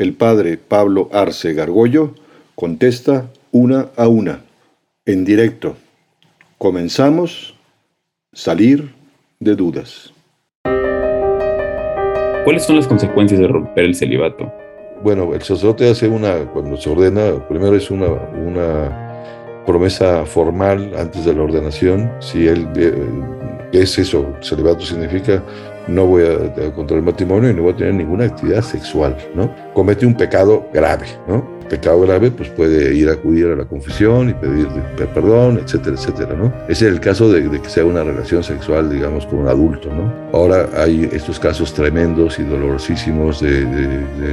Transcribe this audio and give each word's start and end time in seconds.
El 0.00 0.14
padre 0.14 0.56
Pablo 0.56 1.10
Arce 1.12 1.52
Gargollo 1.52 2.14
contesta 2.54 3.30
una 3.52 3.88
a 3.98 4.08
una, 4.08 4.40
en 5.04 5.26
directo. 5.26 5.76
Comenzamos. 6.56 7.54
Salir 8.32 8.94
de 9.40 9.54
dudas. 9.56 10.14
¿Cuáles 12.44 12.64
son 12.64 12.76
las 12.76 12.88
consecuencias 12.88 13.38
de 13.40 13.46
romper 13.46 13.84
el 13.84 13.94
celibato? 13.94 14.50
Bueno, 15.02 15.34
el 15.34 15.42
sacerdote 15.42 15.90
hace 15.90 16.08
una, 16.08 16.46
cuando 16.46 16.78
se 16.78 16.88
ordena, 16.88 17.46
primero 17.46 17.76
es 17.76 17.90
una, 17.90 18.06
una 18.06 19.64
promesa 19.66 20.24
formal 20.24 20.94
antes 20.96 21.26
de 21.26 21.34
la 21.34 21.42
ordenación. 21.42 22.10
Si 22.20 22.48
él, 22.48 22.66
eh, 22.76 22.94
es 23.72 23.98
eso? 23.98 24.34
Celibato 24.40 24.80
significa 24.80 25.44
no 25.90 26.06
voy 26.06 26.24
a, 26.24 26.72
contra 26.72 26.96
el 26.96 27.02
matrimonio 27.02 27.50
y 27.50 27.54
no 27.54 27.62
voy 27.62 27.72
a 27.72 27.76
tener 27.76 27.94
ninguna 27.94 28.24
actividad 28.24 28.62
sexual, 28.62 29.16
¿no? 29.34 29.54
Comete 29.74 30.06
un 30.06 30.14
pecado 30.14 30.68
grave, 30.72 31.06
¿no? 31.26 31.59
Pecado 31.70 32.00
grave, 32.00 32.30
pues 32.30 32.50
puede 32.50 32.94
ir 32.94 33.08
a 33.08 33.12
acudir 33.12 33.46
a 33.46 33.56
la 33.56 33.64
confesión 33.64 34.28
y 34.28 34.34
pedir 34.34 34.68
perdón, 35.14 35.60
etcétera, 35.64 35.96
etcétera, 35.96 36.34
¿no? 36.34 36.52
Ese 36.68 36.86
es 36.88 36.92
el 36.92 37.00
caso 37.00 37.30
de, 37.30 37.48
que 37.48 37.68
sea 37.68 37.84
una 37.84 38.02
relación 38.02 38.42
sexual, 38.42 38.90
digamos, 38.90 39.24
con 39.26 39.38
un 39.40 39.48
adulto, 39.48 39.88
¿no? 39.88 40.12
Ahora 40.32 40.68
hay 40.76 41.08
estos 41.12 41.38
casos 41.38 41.72
tremendos 41.72 42.38
y 42.38 42.42
dolorosísimos 42.42 43.40
de, 43.40 43.60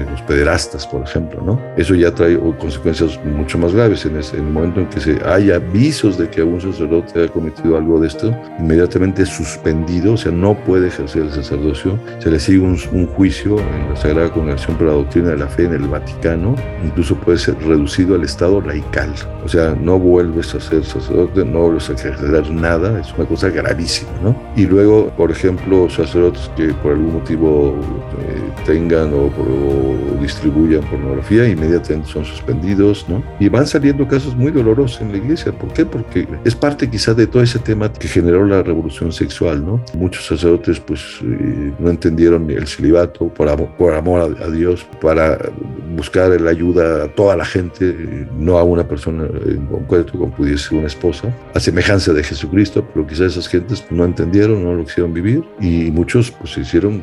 los 0.10 0.22
pederastas, 0.24 0.86
por 0.88 1.04
ejemplo, 1.04 1.42
¿no? 1.42 1.62
Eso 1.78 1.96
ya 1.96 2.12
trae 2.12 2.38
consecuencias 2.60 3.20
mucho 3.24 3.58
más 3.58 3.74
graves. 3.74 4.06
En, 4.06 4.18
ese, 4.18 4.38
el 4.38 4.44
momento 4.44 4.82
en 4.82 4.88
que 4.88 5.00
se 5.00 5.20
hay 5.26 5.52
avisos 5.52 6.18
de 6.18 6.30
que 6.30 6.42
un 6.42 6.60
sacerdote 6.60 7.24
ha 7.24 7.28
cometido 7.28 7.78
algo 7.78 8.00
de 8.00 8.08
esto, 8.08 8.36
inmediatamente 8.60 9.26
suspendido, 9.26 10.14
o 10.14 10.18
sea, 10.18 10.32
no 10.32 10.56
puede 10.66 10.88
ejercer 10.88 11.24
el 11.24 11.32
sacerdocio, 11.32 12.00
se 12.20 12.32
le 12.32 12.40
sigue 12.40 12.60
un, 12.60 12.78
un 12.92 13.08
juicio 13.08 13.58
en 13.60 13.90
la 13.90 13.96
Sagrada 13.96 14.32
Congregación 14.32 14.78
para 14.78 14.92
la 14.92 14.98
Doctrina 14.98 15.30
de 15.30 15.38
la 15.38 15.48
Fe 15.48 15.66
en 15.66 15.74
el 15.74 15.88
Vaticano, 15.88 16.56
incluso 16.84 17.16
puede 17.28 17.40
ser 17.40 17.62
reducido 17.62 18.16
al 18.16 18.24
estado 18.24 18.62
laical. 18.62 19.14
O 19.44 19.50
sea, 19.50 19.76
no 19.76 20.00
vuelves 20.00 20.56
a 20.56 20.62
ser 20.62 20.86
sacerdote, 20.86 21.44
no 21.44 21.64
vuelves 21.64 21.90
a 21.90 21.94
ejercer 21.94 22.50
nada, 22.52 23.02
es 23.02 23.14
una 23.18 23.28
cosa 23.28 23.50
gravísima, 23.50 24.10
¿no? 24.24 24.34
Y 24.56 24.66
luego, 24.66 25.10
por 25.18 25.30
ejemplo, 25.30 25.90
sacerdotes 25.90 26.50
que 26.56 26.70
por 26.76 26.94
algún 26.94 27.16
motivo 27.16 27.76
eh, 28.22 28.64
tengan 28.66 29.14
o, 29.14 29.30
distribuyan 30.22 30.82
pornografía, 30.84 31.50
inmediatamente 31.50 32.10
son 32.10 32.24
suspendidos, 32.24 33.06
¿no? 33.10 33.22
Y 33.42 33.50
van 33.50 33.68
saliendo 33.68 34.08
casos 34.08 34.34
muy 34.34 34.54
dolorosos 34.54 35.02
en 35.02 35.12
la 35.12 35.18
iglesia. 35.18 35.52
¿Por 35.52 35.74
qué? 35.74 35.86
Porque 35.86 36.26
es 36.46 36.56
parte 36.56 36.90
quizá 36.90 37.14
de 37.14 37.28
todo 37.28 37.44
ese 37.44 37.60
tema 37.60 37.92
que 37.92 38.08
generó 38.08 38.46
la 38.46 38.64
revolución 38.64 39.12
sexual, 39.12 39.66
¿no? 39.66 39.82
Muchos 39.94 40.28
sacerdotes 40.28 40.80
pues 40.80 41.20
eh, 41.24 41.74
no 41.78 41.90
entendieron 41.90 42.50
el 42.50 42.68
celibato 42.68 43.28
por 43.28 43.50
amor, 43.50 43.68
por 43.78 43.94
amor 43.94 44.38
a, 44.40 44.46
a 44.46 44.50
Dios, 44.50 44.88
para 45.02 45.38
buscar 45.94 46.40
la 46.40 46.52
ayuda 46.52 47.07
toda 47.08 47.36
la 47.36 47.46
gente, 47.46 48.28
no 48.38 48.58
a 48.58 48.64
una 48.64 48.88
persona 48.88 49.28
en 49.46 49.66
concreto 49.68 50.14
como 50.14 50.32
pudiese 50.32 50.76
una 50.76 50.88
esposa, 50.88 51.34
a 51.54 51.60
semejanza 51.60 52.14
de 52.14 52.24
Jesucristo, 52.24 52.86
pero 52.94 53.06
quizás 53.06 53.34
esas 53.34 53.48
gentes 53.48 53.86
no 53.90 54.06
entendieron, 54.06 54.64
no 54.64 54.74
lo 54.74 54.86
quisieron 54.86 55.14
vivir 55.14 55.44
y 55.60 55.92
muchos 55.92 56.32
pues 56.32 56.58
hicieron 56.58 57.02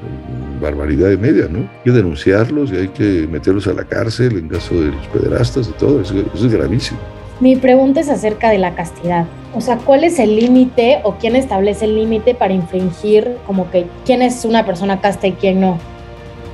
barbaridad 0.60 1.10
y 1.10 1.16
media, 1.16 1.48
¿no? 1.48 1.60
Hay 1.60 1.84
que 1.84 1.90
denunciarlos 1.92 2.72
y 2.72 2.76
hay 2.76 2.88
que 2.88 3.26
meterlos 3.30 3.66
a 3.66 3.72
la 3.72 3.84
cárcel 3.84 4.38
en 4.38 4.48
caso 4.48 4.74
de 4.74 4.92
los 4.92 5.06
pederastas 5.08 5.68
y 5.68 5.72
todo, 5.72 6.00
eso, 6.00 6.14
eso 6.34 6.46
es 6.46 6.52
gravísimo. 6.52 7.00
Mi 7.40 7.56
pregunta 7.56 8.00
es 8.00 8.08
acerca 8.08 8.50
de 8.50 8.58
la 8.58 8.74
castidad. 8.74 9.26
O 9.54 9.60
sea, 9.60 9.78
¿cuál 9.78 10.04
es 10.04 10.18
el 10.18 10.36
límite 10.36 11.00
o 11.02 11.16
quién 11.16 11.36
establece 11.36 11.84
el 11.84 11.96
límite 11.96 12.34
para 12.34 12.54
infringir 12.54 13.36
como 13.46 13.70
que 13.70 13.86
quién 14.04 14.22
es 14.22 14.44
una 14.44 14.64
persona 14.64 15.00
casta 15.00 15.26
y 15.26 15.32
quién 15.32 15.60
no? 15.60 15.78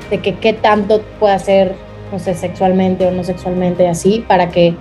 De 0.09 0.21
que 0.21 0.35
qué 0.37 0.53
tanto 0.53 1.03
puede 1.19 1.35
hacer 1.35 1.75
no 2.11 2.19
sé, 2.19 2.35
sexualmente 2.35 3.07
o 3.07 3.11
no 3.11 3.25
sexualmente, 3.25 3.89
así, 3.89 4.25
para 4.27 4.49
que 4.51 4.75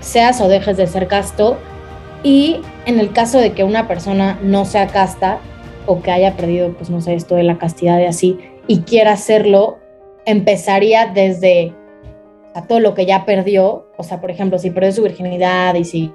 seas 0.00 0.40
o 0.40 0.48
dejes 0.48 0.76
de 0.76 0.86
ser 0.86 1.06
casto. 1.06 1.58
Y 2.22 2.60
en 2.86 2.98
el 2.98 3.12
caso 3.12 3.38
de 3.38 3.52
que 3.52 3.64
una 3.64 3.86
persona 3.86 4.38
no 4.42 4.64
sea 4.64 4.88
casta 4.88 5.38
o 5.86 6.02
que 6.02 6.10
haya 6.10 6.36
perdido, 6.36 6.72
pues 6.72 6.90
no 6.90 7.00
sé, 7.00 7.14
esto 7.14 7.34
de 7.36 7.44
la 7.44 7.58
castidad 7.58 7.96
de 7.96 8.08
así, 8.08 8.38
y 8.66 8.80
quiera 8.80 9.12
hacerlo, 9.12 9.78
empezaría 10.26 11.06
desde 11.06 11.72
todo 12.68 12.80
lo 12.80 12.94
que 12.94 13.06
ya 13.06 13.24
perdió, 13.24 13.86
o 13.96 14.02
sea, 14.02 14.20
por 14.20 14.30
ejemplo, 14.30 14.58
si 14.58 14.70
perdió 14.70 14.92
su 14.92 15.02
virginidad 15.02 15.74
y 15.76 15.84
si, 15.84 16.12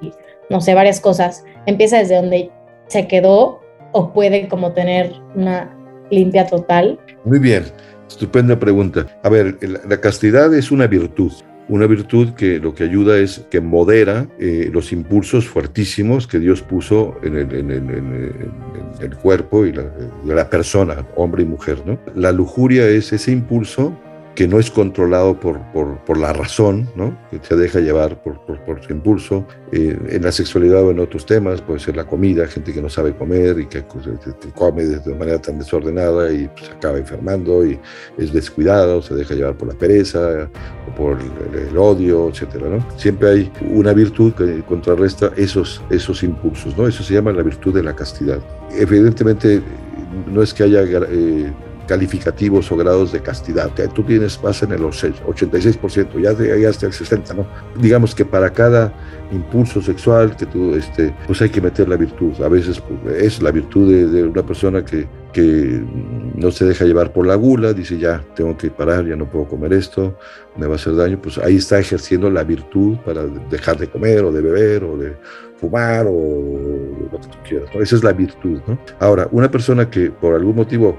no 0.50 0.60
sé, 0.60 0.74
varias 0.74 1.00
cosas, 1.00 1.44
empieza 1.66 1.98
desde 1.98 2.16
donde 2.16 2.50
se 2.86 3.06
quedó 3.06 3.60
o 3.92 4.12
puede 4.12 4.46
como 4.48 4.72
tener 4.72 5.14
una 5.34 5.74
limpia 6.10 6.46
total. 6.46 7.00
Muy 7.24 7.38
bien. 7.38 7.64
Estupenda 8.14 8.60
pregunta. 8.60 9.08
A 9.24 9.28
ver, 9.28 9.58
la 9.60 10.00
castidad 10.00 10.54
es 10.54 10.70
una 10.70 10.86
virtud. 10.86 11.32
Una 11.68 11.88
virtud 11.88 12.34
que 12.34 12.60
lo 12.60 12.72
que 12.72 12.84
ayuda 12.84 13.18
es 13.18 13.44
que 13.50 13.60
modera 13.60 14.28
eh, 14.38 14.70
los 14.72 14.92
impulsos 14.92 15.48
fuertísimos 15.48 16.28
que 16.28 16.38
Dios 16.38 16.62
puso 16.62 17.16
en 17.24 17.34
el, 17.36 19.16
cuerpo 19.20 19.66
y 19.66 19.72
la, 19.72 19.90
la, 20.24 20.48
persona, 20.48 21.04
hombre 21.16 21.42
y 21.42 21.46
mujer. 21.46 21.82
¿no? 21.84 21.98
La 22.14 22.30
lujuria 22.30 22.86
es 22.86 23.12
ese 23.12 23.32
impulso 23.32 23.98
que 24.34 24.48
no 24.48 24.58
es 24.58 24.70
controlado 24.70 25.38
por, 25.38 25.60
por, 25.72 25.98
por, 26.04 26.18
la 26.18 26.32
razón, 26.32 26.88
¿no? 26.96 27.16
que 27.30 27.38
se 27.40 27.54
deja 27.54 27.80
llevar 27.80 28.20
por, 28.22 28.40
por 28.40 28.82
su 28.82 28.92
impulso. 28.92 29.46
Eh, 29.70 29.96
en 30.08 30.22
la 30.22 30.32
sexualidad 30.32 30.82
o 30.82 30.90
en 30.90 30.98
otros 30.98 31.24
temas, 31.26 31.60
puede 31.60 31.80
ser 31.80 31.96
la 31.96 32.04
comida, 32.04 32.46
gente 32.46 32.72
que 32.72 32.82
no 32.82 32.88
sabe 32.88 33.14
comer 33.14 33.58
y 33.60 33.66
que, 33.66 33.84
come 34.54 34.84
de 34.84 35.14
manera 35.14 35.40
tan 35.40 35.58
desordenada 35.58 36.32
y 36.32 36.48
pues, 36.48 36.70
acaba 36.70 36.98
enfermando 36.98 37.64
y 37.64 37.78
es 38.18 38.32
descuidado, 38.32 39.02
se 39.02 39.14
deja 39.14 39.34
llevar 39.34 39.56
por 39.56 39.68
la 39.68 39.74
pereza 39.74 40.48
o 40.88 40.94
por 40.94 41.18
el, 41.20 41.76
odio, 41.76 42.28
etc. 42.28 42.54
¿no? 42.56 42.86
Siempre 42.96 43.28
hay 43.30 43.52
una 43.70 43.92
virtud 43.92 44.32
que 44.34 44.62
contrarresta 44.62 45.32
esos, 45.36 45.82
esos 45.90 46.22
impulsos, 46.22 46.76
¿no? 46.76 46.88
eso 46.88 47.02
se 47.02 47.14
llama 47.14 47.32
la 47.32 47.42
virtud 47.42 47.74
de 47.74 47.82
la 47.82 47.94
castidad. 47.94 48.40
Evidentemente, 48.72 49.62
no 50.26 50.42
es 50.42 50.52
que 50.52 50.64
haya... 50.64 50.82
Eh, 50.82 51.52
calificativos 51.86 52.70
o 52.72 52.76
grados 52.76 53.12
de 53.12 53.20
castidad. 53.20 53.72
Que 53.74 53.88
tú 53.88 54.02
tienes 54.02 54.42
más 54.42 54.62
en 54.62 54.72
el 54.72 54.80
86%, 54.80 56.20
ya 56.20 56.68
hasta 56.68 56.86
el 56.86 56.92
60%, 56.92 57.34
¿no? 57.34 57.46
Digamos 57.80 58.14
que 58.14 58.24
para 58.24 58.50
cada 58.50 58.92
impulso 59.32 59.82
sexual 59.82 60.36
que 60.36 60.46
tú, 60.46 60.74
este, 60.74 61.14
pues 61.26 61.40
hay 61.42 61.50
que 61.50 61.60
meter 61.60 61.88
la 61.88 61.96
virtud. 61.96 62.40
A 62.42 62.48
veces 62.48 62.80
pues, 62.80 63.16
es 63.22 63.42
la 63.42 63.50
virtud 63.50 64.10
de, 64.10 64.22
una 64.24 64.42
persona 64.42 64.84
que, 64.84 65.06
que 65.32 65.82
no 66.34 66.50
se 66.50 66.64
deja 66.64 66.84
llevar 66.84 67.12
por 67.12 67.26
la 67.26 67.34
gula, 67.34 67.72
dice 67.72 67.98
ya 67.98 68.24
tengo 68.34 68.56
que 68.56 68.70
parar, 68.70 69.06
ya 69.06 69.16
no 69.16 69.26
puedo 69.26 69.46
comer 69.46 69.72
esto, 69.72 70.16
me 70.56 70.66
va 70.66 70.74
a 70.74 70.76
hacer 70.76 70.94
daño, 70.96 71.20
pues 71.20 71.38
ahí 71.38 71.56
está 71.56 71.78
ejerciendo 71.78 72.30
la 72.30 72.44
virtud 72.44 72.96
para 73.04 73.24
dejar 73.24 73.78
de 73.78 73.88
comer 73.88 74.24
o 74.24 74.32
de 74.32 74.40
beber 74.40 74.84
o 74.84 74.96
de 74.96 75.14
fumar 75.60 76.06
o 76.08 76.12
lo 77.10 77.20
que 77.20 77.28
tú 77.28 77.38
quieras. 77.48 77.70
Esa 77.74 77.96
es 77.96 78.04
la 78.04 78.12
virtud. 78.12 78.60
¿no? 78.66 78.78
Ahora, 79.00 79.28
una 79.30 79.50
persona 79.50 79.88
que 79.88 80.10
por 80.10 80.34
algún 80.34 80.56
motivo 80.56 80.96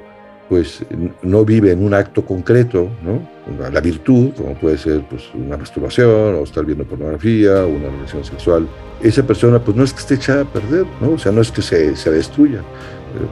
pues 0.49 0.85
no 1.21 1.43
vive 1.43 1.71
en 1.71 1.83
un 1.83 1.93
acto 1.93 2.25
concreto, 2.25 2.89
¿no? 3.03 3.27
La 3.71 3.79
virtud, 3.79 4.31
como 4.35 4.55
puede 4.55 4.77
ser 4.77 5.01
pues, 5.09 5.23
una 5.33 5.57
masturbación 5.57 6.35
o 6.35 6.43
estar 6.43 6.65
viendo 6.65 6.83
pornografía 6.83 7.63
o 7.63 7.69
una 7.69 7.89
relación 7.89 8.23
sexual, 8.23 8.67
esa 9.01 9.23
persona 9.23 9.59
pues 9.59 9.75
no 9.75 9.83
es 9.83 9.93
que 9.93 9.99
esté 9.99 10.15
echada 10.15 10.41
a 10.41 10.45
perder, 10.45 10.85
¿no? 11.01 11.11
O 11.11 11.17
sea, 11.17 11.31
no 11.31 11.41
es 11.41 11.51
que 11.51 11.61
se, 11.61 11.95
se 11.95 12.11
destruya. 12.11 12.61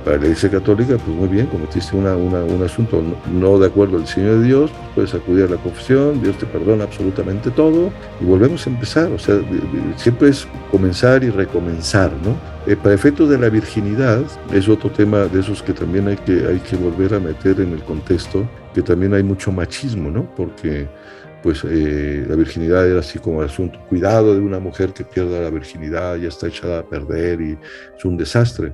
Para 0.03 0.18
la 0.18 0.24
Iglesia 0.24 0.50
Católica, 0.50 0.97
pues 0.97 1.18
muy 1.18 1.27
bien, 1.27 1.47
cometiste 1.47 1.95
una, 1.95 2.15
un 2.15 2.63
asunto 2.63 3.01
no, 3.31 3.59
de 3.59 3.68
acuerdo 3.68 3.97
al 3.97 4.03
diseño 4.03 4.39
de 4.39 4.45
Dios, 4.45 4.71
pues 4.71 5.12
puedes 5.12 5.15
acudir 5.15 5.45
a 5.45 5.47
la 5.47 5.57
confesión, 5.57 6.21
Dios 6.21 6.38
te 6.38 6.45
perdona 6.45 6.83
absolutamente 6.85 7.51
todo 7.51 7.91
y 8.21 8.25
volvemos 8.25 8.65
a 8.65 8.69
empezar. 8.69 9.12
O 9.12 9.19
sea, 9.19 9.39
siempre 9.95 10.30
es 10.30 10.47
comenzar 10.71 11.24
y 11.24 11.30
recomenzar, 11.30 12.12
¿no? 12.24 12.35
Eh, 12.65 12.75
para 12.75 12.95
efectos 12.95 13.30
de 13.30 13.38
la 13.38 13.50
virginidad, 13.50 14.21
es 14.53 14.69
otro 14.69 14.89
tema 14.89 15.25
de 15.25 15.41
esos 15.41 15.62
que 15.62 15.74
también 15.74 16.07
hay 16.07 16.18
que, 16.18 16.45
hay 16.47 16.59
que 16.59 16.77
volver 16.77 17.13
a 17.13 17.19
meter 17.19 17.59
en 17.59 17.74
el 17.74 17.83
contexto, 17.83 18.47
que 18.74 18.81
también 18.81 19.13
hay 19.13 19.24
mucho 19.24 19.51
machismo, 19.51 20.09
¿no? 20.09 20.24
Porque 20.36 20.88
pues 21.44 21.62
eh, 21.65 22.25
la 22.25 22.38
virginidad 22.38 22.89
era 22.89 23.01
así 23.01 23.19
como 23.19 23.41
el 23.41 23.50
asunto, 23.50 23.77
cuidado 23.89 24.33
de 24.33 24.39
una 24.39 24.59
mujer 24.59 24.94
que 24.94 25.03
pierda 25.03 25.41
la 25.41 25.50
virginidad, 25.50 26.15
ya 26.15 26.29
está 26.29 26.47
echada 26.47 26.79
a 26.79 26.83
perder 26.83 27.41
y 27.41 27.57
es 27.97 28.06
un 28.06 28.15
desastre. 28.15 28.71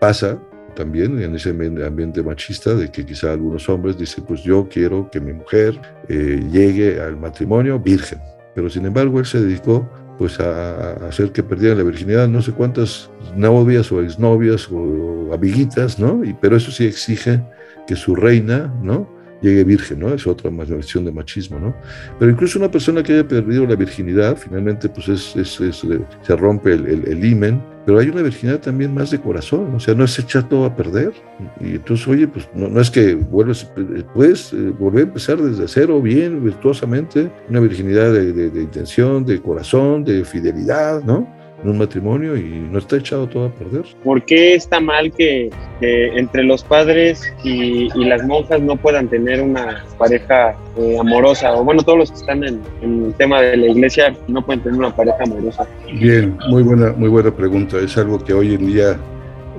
Pasa 0.00 0.38
también 0.74 1.20
en 1.20 1.34
ese 1.34 1.50
ambiente 1.50 2.22
machista 2.22 2.74
de 2.74 2.90
que 2.90 3.06
quizá 3.06 3.32
algunos 3.32 3.68
hombres 3.68 3.96
dicen, 3.96 4.24
pues 4.26 4.42
yo 4.42 4.68
quiero 4.68 5.08
que 5.10 5.20
mi 5.20 5.32
mujer 5.32 5.80
eh, 6.08 6.42
llegue 6.50 7.00
al 7.00 7.16
matrimonio 7.16 7.78
virgen. 7.78 8.20
Pero 8.54 8.68
sin 8.68 8.86
embargo 8.86 9.18
él 9.18 9.26
se 9.26 9.40
dedicó 9.40 9.88
pues 10.18 10.38
a, 10.40 10.92
hacer 11.08 11.32
que 11.32 11.42
perdieran 11.42 11.78
la 11.78 11.84
virginidad 11.84 12.28
no 12.28 12.40
sé 12.40 12.52
cuántas 12.52 13.10
novias 13.36 13.90
o 13.90 14.00
exnovias 14.00 14.68
o, 14.70 15.32
amiguitas, 15.32 15.98
¿no? 15.98 16.24
Y, 16.24 16.34
pero 16.34 16.56
eso 16.56 16.70
sí 16.70 16.84
exige 16.86 17.42
que 17.86 17.96
su 17.96 18.14
reina, 18.14 18.72
¿no? 18.82 19.12
llegue 19.42 19.64
virgen, 19.64 20.00
¿no? 20.00 20.14
Es 20.14 20.26
otra 20.26 20.50
versión 20.50 21.04
de 21.04 21.12
machismo, 21.12 21.58
¿no? 21.58 21.74
Pero 22.18 22.30
incluso 22.30 22.58
una 22.58 22.70
persona 22.70 23.02
que 23.02 23.12
haya 23.12 23.28
perdido 23.28 23.66
la 23.66 23.76
virginidad, 23.76 24.36
finalmente 24.36 24.88
pues 24.88 25.08
es, 25.08 25.36
es, 25.36 25.82
se 26.22 26.36
rompe 26.36 26.72
el, 26.72 26.86
el, 26.86 27.08
el, 27.08 27.24
himen, 27.24 27.62
pero 27.84 27.98
hay 27.98 28.08
una 28.08 28.22
virginidad 28.22 28.60
también 28.60 28.94
más 28.94 29.10
de 29.10 29.20
corazón, 29.20 29.74
o 29.74 29.80
sea, 29.80 29.94
no 29.94 30.04
es 30.04 30.18
echar 30.18 30.48
todo 30.48 30.64
a 30.64 30.74
perder. 30.74 31.12
Y 31.60 31.76
entonces, 31.76 32.06
oye, 32.08 32.26
pues 32.28 32.48
no, 32.54 32.80
es 32.80 32.90
que 32.90 33.14
vuelves, 33.14 33.70
puedes 34.14 34.52
eh, 34.52 34.72
volver 34.78 35.04
a 35.04 35.08
empezar 35.08 35.38
desde 35.38 35.68
cero, 35.68 36.00
bien, 36.00 36.42
virtuosamente, 36.44 37.30
una 37.48 37.60
virginidad 37.60 38.12
de, 38.12 38.32
de 38.32 38.62
intención, 38.62 39.24
de 39.24 39.40
corazón, 39.40 40.04
de 40.04 40.24
fidelidad, 40.24 41.02
¿no? 41.02 41.28
En 41.64 41.70
un 41.70 41.78
matrimonio 41.78 42.36
y 42.36 42.68
no 42.70 42.78
está 42.78 42.96
echado 42.96 43.26
todo 43.26 43.46
a 43.46 43.50
perder. 43.50 43.84
¿Por 44.04 44.22
qué 44.24 44.54
está 44.54 44.80
mal 44.80 45.10
que, 45.10 45.50
entre 45.80 46.44
los 46.44 46.62
padres 46.62 47.22
y, 47.42 47.88
las 48.04 48.22
monjas 48.24 48.60
no 48.60 48.76
puedan 48.76 49.08
tener 49.08 49.42
una 49.42 49.84
pareja 49.98 50.54
eh, 50.76 50.96
amorosa? 51.00 51.54
O 51.54 51.64
bueno, 51.64 51.82
todos 51.82 51.98
los 51.98 52.10
que 52.10 52.16
están 52.18 52.44
en, 52.44 52.60
el 52.82 53.14
tema 53.14 53.40
de 53.40 53.56
la 53.56 53.66
iglesia 53.66 54.14
no 54.28 54.44
pueden 54.44 54.62
tener 54.62 54.78
una 54.78 54.94
pareja 54.94 55.22
amorosa. 55.22 55.66
Bien, 55.92 56.36
muy 56.48 56.62
buena, 56.62 56.92
muy 56.92 57.08
buena 57.08 57.34
pregunta. 57.34 57.78
Es 57.78 57.96
algo 57.96 58.22
que 58.22 58.34
hoy 58.34 58.54
en 58.54 58.66
día 58.66 58.98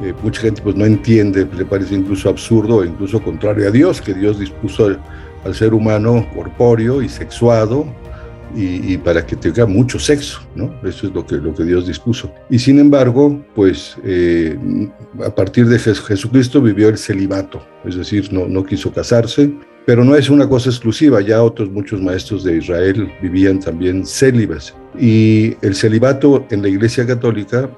eh, 0.03 0.13
mucha 0.21 0.41
gente 0.41 0.61
pues 0.61 0.75
no 0.75 0.85
entiende, 0.85 1.47
le 1.57 1.65
parece 1.65 1.95
incluso 1.95 2.29
absurdo 2.29 2.85
incluso 2.85 3.21
contrario 3.21 3.67
a 3.67 3.71
Dios, 3.71 3.99
que 4.01 4.13
Dios 4.13 4.39
dispuso 4.39 4.85
al, 4.85 4.99
al 5.43 5.55
ser 5.55 5.73
humano 5.73 6.27
corpóreo 6.35 7.01
y 7.01 7.09
sexuado 7.09 7.87
y, 8.55 8.97
para 8.97 9.25
que 9.25 9.35
tenga 9.35 9.65
mucho 9.65 9.99
sexo, 9.99 10.41
¿no? 10.55 10.73
Eso 10.83 11.07
es 11.07 11.13
lo 11.13 11.25
que, 11.25 11.35
lo 11.35 11.53
que 11.53 11.63
Dios 11.63 11.87
dispuso. 11.87 12.31
Y 12.49 12.57
sin 12.59 12.79
embargo, 12.79 13.43
pues 13.53 13.97
eh, 14.03 14.57
a 15.23 15.33
partir 15.33 15.67
de 15.67 15.77
Jesucristo 15.77 16.61
vivió 16.61 16.89
el 16.89 16.97
celibato, 16.97 17.61
es 17.83 17.95
decir, 17.95 18.31
no, 18.31 18.47
no 18.47 18.63
quiso 18.63 18.91
casarse, 18.93 19.51
pero 19.85 20.03
no 20.03 20.15
es 20.15 20.29
una 20.29 20.49
cosa 20.49 20.69
exclusiva, 20.69 21.21
ya 21.21 21.43
otros 21.43 21.69
muchos 21.69 22.01
maestros 22.01 22.43
de 22.43 22.57
Israel 22.57 23.11
vivían 23.21 23.59
también 23.59 24.05
célibes. 24.05 24.73
Y 24.99 25.55
el 25.61 25.75
celibato 25.75 26.45
en 26.49 26.61
la 26.61 26.69
Iglesia 26.69 27.05
Católica 27.05 27.69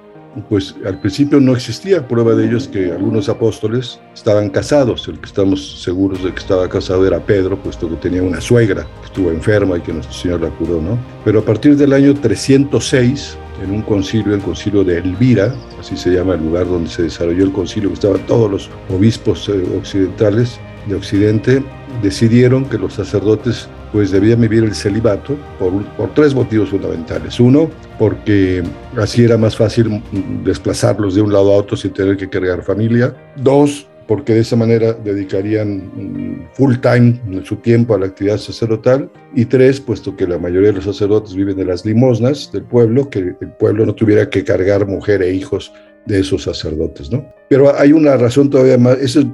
pues 0.50 0.75
al 0.86 1.00
principio 1.00 1.39
no 1.39 1.54
existía 1.54 2.07
prueba 2.07 2.34
de 2.34 2.45
ello 2.48 2.57
que 2.72 2.92
algunos 2.92 3.30
apóstoles 3.30 4.00
estaban 4.13 4.50
casados. 4.50 5.07
El 5.07 5.19
que 5.19 5.25
estamos 5.25 5.81
seguros 5.81 6.24
de 6.24 6.31
que 6.31 6.39
estaba 6.39 6.68
casado 6.68 7.06
era 7.06 7.19
Pedro, 7.19 7.57
puesto 7.57 7.89
que 7.89 7.95
tenía 7.95 8.24
una 8.24 8.42
suegra 8.42 8.88
que 9.01 9.06
estuvo 9.06 9.31
enferma 9.31 9.78
y 9.78 9.81
que 9.81 9.94
nuestro 9.94 10.13
Señor 10.13 10.42
la 10.42 10.50
curó, 10.50 10.81
¿no? 10.81 10.98
Pero 11.24 11.39
a 11.39 11.45
partir 11.45 11.75
del 11.75 11.94
año 11.94 12.13
306, 12.13 13.38
en 13.63 13.72
un 13.72 13.81
concilio, 13.81 14.34
el 14.34 14.42
concilio 14.42 14.84
de 14.84 15.00
Elvira, 15.00 15.54
así 15.80 15.98
se 15.98 16.12
llama 16.12 16.36
el 16.36 16.44
lugar 16.44 16.68
donde 16.68 16.89
se 16.89 17.04
desarrolló 17.04 17.44
el 17.44 17.51
concilio, 17.51 17.89
que 17.89 17.95
estaban 17.95 18.25
todos 18.28 18.51
los 18.51 18.69
obispos 18.89 19.50
eh, 19.50 19.63
occidentales 19.78 20.60
de 20.88 20.95
Occidente, 20.95 21.63
decidieron 22.01 22.66
que 22.66 22.78
los 22.78 22.94
sacerdotes 22.94 23.68
pues 23.92 24.12
debían 24.12 24.42
vivir 24.42 24.63
el 24.63 24.75
celibato 24.75 25.36
por, 25.60 25.84
por, 25.95 26.13
tres 26.13 26.34
motivos 26.34 26.69
fundamentales. 26.69 27.39
Uno, 27.39 27.69
porque 27.98 28.63
así 28.98 29.24
era 29.24 29.38
más 29.38 29.56
fácil 29.56 30.01
desplazarlos 30.44 31.16
de 31.16 31.22
un 31.22 31.31
lado 31.31 31.54
a 31.54 31.57
otro 31.57 31.78
sin 31.78 31.92
tener 31.92 32.18
que 32.18 32.30
cargar 32.30 32.63
familia. 32.63 33.16
Dos, 33.36 33.88
porque 34.07 34.34
de 34.34 34.39
esa 34.39 34.56
manera 34.56 34.94
dedicarían 34.94 36.48
full 36.54 36.75
time 36.78 37.19
su 37.44 37.57
tiempo 37.57 37.94
a 37.94 38.00
la 38.00 38.07
actividad 38.07 38.38
sacerdotal. 38.38 39.10
Y 39.36 39.45
tres, 39.45 39.80
puesto 39.80 40.16
que 40.16 40.25
la 40.25 40.39
mayoría 40.39 40.69
de 40.69 40.75
los 40.75 40.86
sacerdotes 40.86 41.36
viven 41.36 41.57
de 41.57 41.66
las 41.66 41.86
limosnas 41.86 42.51
del 42.51 42.63
pueblo, 42.63 43.10
que 43.10 43.19
el 43.19 43.51
pueblo 43.60 43.86
no 43.86 43.94
tuviera 43.94 44.30
que 44.30 44.44
cargar 44.44 44.88
mujer 44.88 45.22
e 45.22 45.34
hijos 45.34 45.74
de 46.06 46.22
esos 46.22 46.44
sacerdotes, 46.44 47.12
¿no? 47.12 47.25
Pero 47.50 47.78
hay 47.78 47.92
una 47.92 48.16
razón 48.16 48.50
todavía 48.50 48.78
más, 48.78 48.98
eso 49.00 49.19
es 49.19 49.28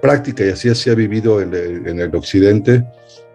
práctica 0.00 0.44
y 0.44 0.48
así 0.48 0.74
se 0.74 0.90
ha 0.90 0.94
vivido 0.94 1.40
en 1.42 1.54
el 1.54 2.16
occidente, 2.16 2.82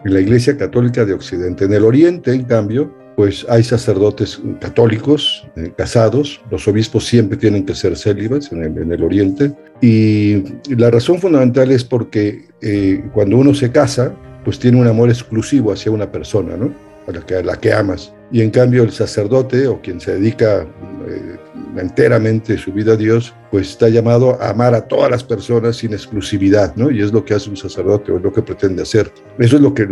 en 0.05 0.13
la 0.13 0.19
Iglesia 0.19 0.57
Católica 0.57 1.05
de 1.05 1.13
Occidente. 1.13 1.65
En 1.65 1.73
el 1.73 1.83
Oriente, 1.83 2.33
en 2.33 2.43
cambio, 2.43 2.93
pues 3.15 3.45
hay 3.49 3.63
sacerdotes 3.63 4.41
católicos 4.61 5.45
eh, 5.57 5.73
casados, 5.77 6.39
los 6.49 6.67
obispos 6.69 7.05
siempre 7.05 7.37
tienen 7.37 7.65
que 7.65 7.75
ser 7.75 7.97
célibes 7.97 8.51
en 8.53 8.63
el, 8.63 8.77
en 8.77 8.91
el 8.93 9.03
Oriente, 9.03 9.51
y 9.81 10.43
la 10.73 10.89
razón 10.89 11.19
fundamental 11.19 11.69
es 11.71 11.83
porque 11.83 12.45
eh, 12.61 13.03
cuando 13.13 13.37
uno 13.37 13.53
se 13.53 13.71
casa, 13.71 14.13
pues 14.45 14.57
tiene 14.57 14.79
un 14.79 14.87
amor 14.87 15.09
exclusivo 15.09 15.73
hacia 15.73 15.91
una 15.91 16.09
persona, 16.11 16.55
¿no? 16.55 16.73
A 17.07 17.11
la 17.11 17.25
que, 17.25 17.35
a 17.35 17.43
la 17.43 17.57
que 17.57 17.73
amas. 17.73 18.13
Y 18.31 18.41
en 18.41 18.51
cambio 18.51 18.83
el 18.83 18.91
sacerdote 18.91 19.67
o 19.67 19.81
quien 19.81 19.99
se 19.99 20.13
dedica 20.13 20.61
eh, 21.07 21.37
enteramente 21.77 22.57
su 22.57 22.71
vida 22.71 22.93
a 22.93 22.95
Dios, 22.95 23.33
pues 23.51 23.69
está 23.69 23.89
llamado 23.89 24.39
a 24.41 24.49
amar 24.49 24.73
a 24.73 24.87
todas 24.87 25.09
las 25.09 25.23
personas 25.23 25.77
sin 25.77 25.93
exclusividad, 25.93 26.75
¿no? 26.75 26.91
Y 26.91 27.01
es 27.01 27.11
lo 27.11 27.25
que 27.25 27.33
hace 27.33 27.49
un 27.49 27.57
sacerdote 27.57 28.11
o 28.11 28.17
es 28.17 28.23
lo 28.23 28.31
que 28.31 28.41
pretende 28.41 28.83
hacer. 28.83 29.11
Eso 29.37 29.55
es 29.55 29.61
lo 29.61 29.73
que 29.73 29.87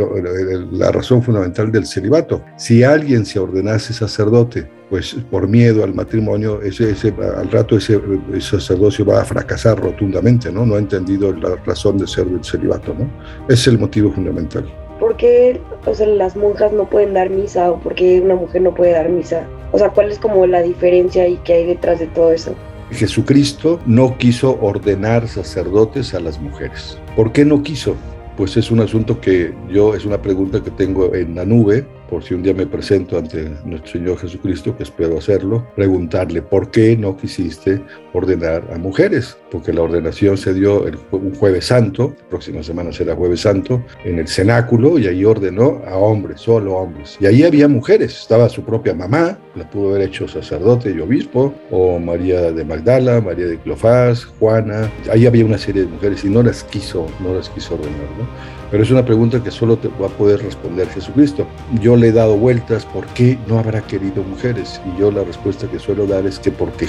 la 0.72 0.92
razón 0.92 1.24
fundamental 1.24 1.72
del 1.72 1.86
celibato. 1.86 2.44
Si 2.58 2.84
alguien 2.84 3.26
se 3.26 3.40
ordenase 3.40 3.94
sacerdote, 3.94 4.70
pues 4.90 5.16
por 5.30 5.48
miedo 5.48 5.84
al 5.84 5.94
matrimonio, 5.94 6.62
ese, 6.62 6.92
ese 6.92 7.14
al 7.38 7.52
rato 7.52 7.78
ese, 7.78 8.00
sacerdocio 8.40 9.06
va 9.06 9.22
a 9.22 9.26
fracasar 9.26 9.80
rotundamente, 9.80 10.52
¿no? 10.52 10.66
No 10.66 10.76
ha 10.76 10.80
entendido 10.80 11.34
la 11.34 11.56
razón 11.66 11.98
de 11.98 12.08
ser 12.08 12.26
del 12.26 12.44
celibato, 12.44 12.94
¿no? 12.94 13.10
Ese 13.50 13.62
es 13.62 13.68
el 13.68 13.80
motivo 13.80 14.12
fundamental. 14.12 14.66
¿Por 15.00 15.16
qué 15.18 15.62
o 15.86 15.94
sea, 15.94 16.08
las 16.08 16.36
monjas 16.36 16.72
no 16.74 16.90
pueden 16.90 17.14
dar 17.14 17.30
misa 17.30 17.72
o 17.72 17.80
por 17.80 17.96
qué 17.96 18.20
una 18.20 18.36
mujer 18.36 18.62
no 18.62 18.74
puede 18.74 18.92
dar 18.92 19.10
misa? 19.10 19.48
O 19.72 19.78
sea, 19.78 19.90
¿cuál 19.90 20.12
es 20.12 20.20
como 20.20 20.46
la 20.48 20.62
diferencia 20.62 21.28
y 21.28 21.38
qué 21.38 21.54
hay 21.54 21.66
detrás 21.66 22.00
de 22.00 22.08
todo 22.08 22.32
eso? 22.32 22.56
Jesucristo 22.92 23.80
no 23.86 24.18
quiso 24.18 24.58
ordenar 24.62 25.28
sacerdotes 25.28 26.14
a 26.14 26.20
las 26.20 26.40
mujeres. 26.40 26.98
¿Por 27.16 27.32
qué 27.32 27.44
no 27.46 27.62
quiso? 27.62 27.96
Pues 28.38 28.56
es 28.56 28.72
un 28.72 28.80
asunto 28.80 29.20
que 29.20 29.54
yo, 29.70 29.94
es 29.94 30.06
una 30.06 30.22
pregunta 30.22 30.64
que 30.64 30.72
tengo 30.72 31.14
en 31.14 31.36
la 31.36 31.46
nube 31.46 31.86
por 32.10 32.24
si 32.24 32.34
un 32.34 32.44
día 32.44 32.54
me 32.54 32.68
presento 32.68 33.18
ante 33.18 33.50
nuestro 33.66 33.94
Señor 33.94 34.18
Jesucristo, 34.18 34.76
que 34.76 34.84
espero 34.84 35.18
hacerlo, 35.18 35.68
preguntarle 35.76 36.42
por 36.42 36.72
qué 36.72 36.96
no 36.98 37.18
quisiste 37.18 37.82
ordenar 38.14 38.64
a 38.74 38.78
mujeres, 38.78 39.38
porque 39.52 39.74
la 39.74 39.82
ordenación 39.82 40.38
se 40.38 40.54
dio 40.54 40.86
un 41.12 41.36
jueves 41.36 41.66
santo, 41.66 42.16
la 42.18 42.30
próxima 42.30 42.64
semana 42.64 42.92
será 42.92 43.16
jueves 43.16 43.42
santo, 43.42 43.84
en 44.04 44.20
el 44.20 44.28
cenáculo 44.28 44.98
y 44.98 45.08
ahí 45.08 45.24
ordenó 45.26 45.82
a 45.88 45.96
hombres, 45.96 46.42
solo 46.42 46.76
hombres. 46.76 47.18
Y 47.20 47.26
ahí 47.26 47.44
había 47.44 47.68
mujeres, 47.68 48.20
estaba 48.20 48.50
su 48.50 48.64
propia 48.64 48.94
mamá, 48.94 49.38
la 49.56 49.70
pudo 49.70 49.90
haber 49.90 50.08
hecho 50.08 50.28
sacerdote 50.28 50.92
y 50.92 51.00
obispo, 51.00 51.54
o 51.72 52.00
María 52.00 52.52
de 52.52 52.64
Magdala, 52.64 53.22
María 53.22 53.48
de 53.48 53.58
Clofás, 53.60 54.26
Juana, 54.26 54.92
ahí 55.12 55.26
había 55.26 55.46
una 55.46 55.58
serie 55.58 55.84
de 55.84 55.88
mujeres 55.88 56.24
y 56.24 56.30
no 56.30 56.44
las 56.44 56.64
quiso, 56.64 57.08
no 57.20 57.34
las 57.34 57.50
quiso 57.50 57.76
ordenar, 57.76 58.10
¿no? 58.18 58.67
Pero 58.70 58.84
es 58.84 58.92
una 58.92 59.06
pregunta 59.06 59.42
que 59.42 59.52
solo 59.52 59.78
te 59.78 59.88
va 59.88 60.08
a 60.08 60.10
poder 60.10 60.42
responder 60.42 60.90
Jesucristo. 60.90 61.48
Yo 61.82 61.96
le 61.96 62.10
he 62.10 62.12
dado 62.12 62.38
vueltas, 62.38 62.86
¿por 62.86 63.06
qué 63.08 63.38
no 63.48 63.60
habrá 63.60 63.82
querido 63.82 64.24
mujeres? 64.24 64.82
Y 64.86 65.00
yo 65.00 65.12
la 65.12 65.24
respuesta 65.24 65.68
que 65.68 65.80
suelo 65.80 66.06
dar 66.06 66.26
es 66.26 66.40
que 66.40 66.52
porque 66.52 66.88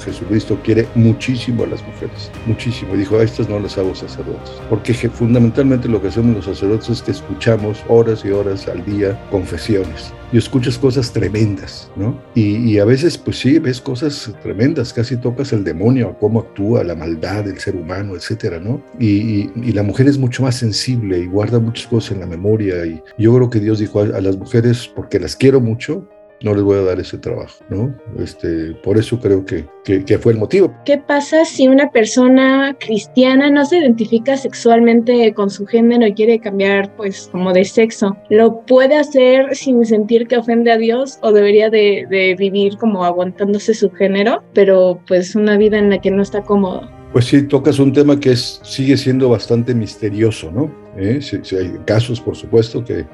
Jesucristo 0.00 0.58
quiere 0.62 0.86
muchísimo 0.94 1.64
a 1.64 1.66
las 1.66 1.84
mujeres, 1.84 2.30
muchísimo. 2.46 2.94
Y 2.94 2.98
dijo, 2.98 3.18
a 3.18 3.24
estas 3.24 3.48
no 3.48 3.58
las 3.58 3.76
hago 3.78 3.94
sacerdotes. 3.94 4.52
Porque 4.70 4.94
fundamentalmente 4.94 5.88
lo 5.88 6.00
que 6.00 6.08
hacemos 6.08 6.36
los 6.36 6.44
sacerdotes 6.44 6.90
es 6.90 7.02
que 7.02 7.10
escuchamos 7.10 7.82
horas 7.88 8.24
y 8.24 8.30
horas 8.30 8.68
al 8.68 8.84
día 8.84 9.18
confesiones 9.30 10.12
y 10.32 10.38
escuchas 10.38 10.78
cosas 10.78 11.12
tremendas, 11.12 11.90
¿no? 11.96 12.20
Y, 12.34 12.78
a 12.78 12.84
veces, 12.84 13.16
pues 13.16 13.38
sí, 13.38 13.58
ves 13.58 13.80
cosas 13.80 14.32
tremendas, 14.42 14.92
casi 14.92 15.16
tocas 15.16 15.52
el 15.52 15.64
demonio, 15.64 16.16
cómo 16.20 16.40
actúa, 16.40 16.84
la 16.84 16.94
maldad 16.94 17.44
del 17.44 17.58
ser 17.58 17.76
humano, 17.76 18.14
etcétera, 18.14 18.58
¿no? 18.60 18.82
Y, 18.98 19.48
la 19.72 19.82
mujer 19.82 20.08
es 20.08 20.18
mucho 20.18 20.42
más 20.42 20.56
sensible 20.56 21.18
y 21.18 21.26
guarda 21.26 21.58
muchas 21.60 21.86
cosas 21.86 22.12
en 22.12 22.20
la 22.20 22.26
memoria. 22.26 22.84
Y 22.84 23.02
yo 23.18 23.34
creo 23.34 23.50
que 23.50 23.60
Dios 23.60 23.78
dijo 23.78 24.00
a, 24.00 24.04
a 24.04 24.20
las 24.20 24.36
mujeres, 24.36 24.90
porque 24.94 25.20
las 25.20 25.36
quiero 25.36 25.60
mucho, 25.60 26.08
no 26.42 26.54
les 26.54 26.62
voy 26.62 26.78
a 26.78 26.82
dar 26.82 27.00
ese 27.00 27.18
trabajo, 27.18 27.64
¿no? 27.68 27.94
Este, 28.18 28.74
por 28.82 28.98
eso 28.98 29.18
creo 29.18 29.44
que, 29.44 29.66
que, 29.84 30.18
fue 30.18 30.32
el 30.32 30.38
motivo. 30.38 30.74
¿Qué 30.84 30.98
pasa 30.98 31.44
si 31.44 31.68
una 31.68 31.90
persona 31.90 32.76
cristiana 32.78 33.50
no 33.50 33.64
se 33.64 33.78
identifica 33.78 34.36
sexualmente 34.36 35.32
con 35.34 35.50
su 35.50 35.66
género 35.66 36.06
y 36.06 36.14
quiere 36.14 36.38
cambiar, 36.38 36.94
pues, 36.96 37.28
como 37.32 37.52
de 37.52 37.64
sexo? 37.64 38.16
¿Lo 38.28 38.60
puede 38.66 38.96
hacer 38.96 39.54
sin 39.54 39.84
sentir 39.84 40.26
que 40.28 40.36
ofende 40.36 40.70
a 40.70 40.78
Dios 40.78 41.18
o 41.22 41.32
debería 41.32 41.70
de, 41.70 42.06
de 42.08 42.34
vivir 42.38 42.76
como 42.76 43.04
aguantándose 43.04 43.74
su 43.74 43.90
género, 43.90 44.42
pero 44.54 45.00
pues 45.06 45.34
una 45.34 45.56
vida 45.56 45.78
en 45.78 45.90
la 45.90 46.00
que 46.00 46.10
no 46.10 46.22
está 46.22 46.42
cómodo? 46.42 46.88
Pues 47.12 47.24
sí, 47.24 47.42
tocas 47.42 47.78
un 47.78 47.92
tema 47.92 48.20
que 48.20 48.32
es, 48.32 48.60
sigue 48.62 48.96
siendo 48.96 49.30
bastante 49.30 49.74
misterioso, 49.74 50.52
¿no? 50.52 50.70
¿Eh? 50.96 51.20
Sí, 51.22 51.38
sí, 51.42 51.56
hay 51.56 51.72
casos, 51.86 52.20
por 52.20 52.36
supuesto, 52.36 52.84
que 52.84 53.06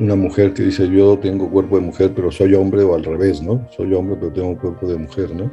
una 0.00 0.16
mujer 0.16 0.54
que 0.54 0.64
dice 0.64 0.88
yo 0.88 1.18
tengo 1.18 1.48
cuerpo 1.50 1.76
de 1.76 1.82
mujer 1.82 2.12
pero 2.14 2.30
soy 2.32 2.54
hombre 2.54 2.82
o 2.82 2.94
al 2.94 3.04
revés, 3.04 3.42
¿no? 3.42 3.66
Soy 3.76 3.92
hombre 3.94 4.16
pero 4.18 4.32
tengo 4.32 4.58
cuerpo 4.58 4.88
de 4.88 4.96
mujer, 4.96 5.34
¿no? 5.34 5.50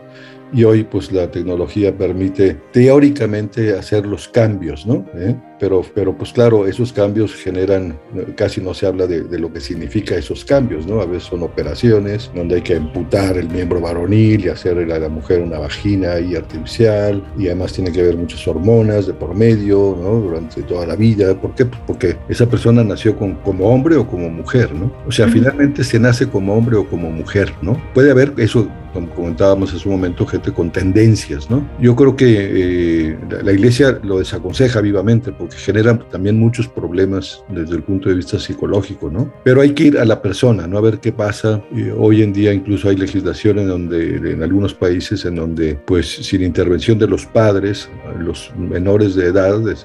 Y 0.54 0.64
hoy 0.64 0.84
pues 0.84 1.12
la 1.12 1.30
tecnología 1.30 1.96
permite 1.96 2.56
teóricamente 2.72 3.78
hacer 3.78 4.06
los 4.06 4.30
cambios, 4.30 4.88
¿no? 4.88 5.06
¿Eh? 5.16 5.36
Pero, 5.60 5.84
pero 5.96 6.16
pues 6.16 6.32
claro, 6.32 6.68
esos 6.68 6.94
cambios 6.94 7.34
generan, 7.36 7.98
casi 8.36 8.62
no 8.62 8.74
se 8.74 8.86
habla 8.86 9.08
de, 9.08 9.24
de, 9.24 9.40
lo 9.40 9.52
que 9.52 9.60
significa 9.60 10.16
esos 10.16 10.46
cambios, 10.46 10.86
¿no? 10.86 11.02
A 11.02 11.06
veces 11.06 11.24
son 11.24 11.44
operaciones 11.44 12.32
donde 12.36 12.56
hay 12.56 12.62
que 12.62 12.76
amputar 12.76 13.38
el 13.38 13.50
miembro 13.50 13.82
varonil 13.82 14.46
y 14.46 14.50
hacerle 14.50 14.94
a 14.94 15.00
la 15.00 15.10
mujer 15.10 15.42
una 15.42 15.60
vagina 15.60 16.20
y 16.20 16.36
artificial 16.36 17.24
y 17.38 17.48
además 17.48 17.74
tiene 17.74 17.92
que 17.92 18.02
haber 18.02 18.18
muchas 18.18 18.48
hormonas 18.48 19.08
de 19.08 19.14
por 19.14 19.36
medio, 19.36 19.98
¿no? 20.00 20.20
Durante 20.20 20.62
toda 20.64 20.86
la 20.86 20.96
vida. 20.96 21.40
¿Por 21.40 21.56
qué? 21.56 21.66
Pues 21.66 21.82
porque 21.86 22.18
esa 22.30 22.48
persona 22.48 22.84
nació 22.84 23.18
con, 23.18 23.36
como 23.36 23.70
hombre 23.70 23.96
o 23.96 24.08
como 24.08 24.30
mujer, 24.30 24.74
¿no? 24.74 24.92
O 25.06 25.12
sea, 25.12 25.28
finalmente 25.28 25.84
se 25.84 26.00
nace 26.00 26.28
como 26.28 26.54
hombre 26.56 26.76
o 26.78 26.88
como 26.88 27.10
mujer, 27.10 27.54
¿no? 27.62 27.82
Puede 27.94 28.12
haber 28.12 28.34
eso 28.38 28.68
como 28.94 29.10
comentábamos 29.10 29.74
hace 29.74 29.88
un 29.88 29.96
momento, 29.96 30.26
gente 30.26 30.52
con 30.52 30.72
tendencias, 30.72 31.50
¿no? 31.52 31.68
Yo 31.80 31.96
creo 31.96 32.16
que 32.16 33.10
eh, 33.10 33.18
la, 33.30 33.44
la, 33.44 33.52
iglesia 33.52 34.00
lo 34.02 34.18
desaconseja 34.18 34.82
vivamente 34.82 35.32
porque 35.32 35.47
genera 35.56 35.98
también 35.98 36.38
muchos 36.38 36.68
problemas 36.68 37.44
desde 37.50 37.76
el 37.76 37.84
punto 37.84 38.10
de 38.10 38.16
vista 38.16 38.40
psicológico, 38.40 39.10
¿no? 39.10 39.32
Pero 39.44 39.62
hay 39.62 39.72
que 39.72 39.84
ir 39.84 39.98
a 39.98 40.06
la 40.06 40.22
persona, 40.22 40.68
¿no? 40.68 40.78
A 40.78 40.82
ver 40.82 41.00
qué 41.00 41.12
pasa. 41.12 41.62
Hoy 41.98 42.22
en 42.22 42.34
día 42.34 42.54
incluso 42.54 42.90
hay 42.90 42.96
legislación 42.96 43.60
en 43.60 43.68
donde, 43.68 44.32
en 44.32 44.44
algunos 44.44 44.74
países, 44.74 45.26
en 45.26 45.36
donde, 45.36 45.76
pues, 45.86 46.08
sin 46.08 46.44
intervención 46.44 46.98
de 47.00 47.08
los 47.08 47.26
padres, 47.26 47.90
los 48.20 48.52
menores 48.58 49.16
de 49.16 49.28
edad 49.28 49.62
eh, 49.70 49.76